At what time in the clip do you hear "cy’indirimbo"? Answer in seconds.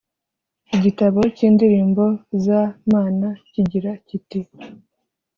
1.35-2.03